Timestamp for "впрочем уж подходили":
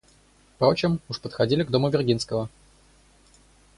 0.55-1.61